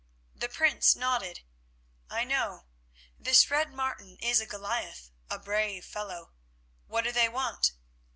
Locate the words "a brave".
5.29-5.85